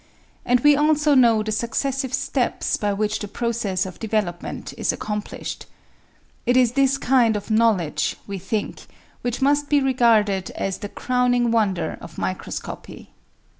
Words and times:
And 0.47 0.61
we 0.61 0.75
also 0.75 1.13
know 1.13 1.43
the 1.43 1.51
successive 1.51 2.11
steps 2.11 2.75
by 2.75 2.91
which 2.91 3.19
the 3.19 3.27
process 3.27 3.85
of 3.85 3.99
development 3.99 4.73
is 4.75 4.91
accomplished. 4.91 5.67
It 6.47 6.57
is 6.57 6.71
this 6.71 6.97
kind 6.97 7.35
of 7.35 7.51
knowledge, 7.51 8.15
we 8.25 8.39
think, 8.39 8.87
which 9.21 9.43
must 9.43 9.69
be 9.69 9.79
regarded 9.79 10.49
as 10.55 10.79
the 10.79 10.89
crowmng 10.89 11.51
wonder 11.51 11.99
of 12.01 12.17
microscopy. 12.17 13.11